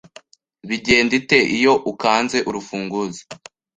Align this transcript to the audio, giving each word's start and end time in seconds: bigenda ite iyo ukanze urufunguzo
bigenda 0.67 1.13
ite 1.19 1.39
iyo 1.57 1.73
ukanze 1.91 2.37
urufunguzo 2.49 3.21